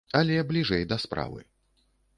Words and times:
Але 0.19 0.39
бліжэй 0.53 0.83
да 0.95 1.01
справы. 1.07 1.41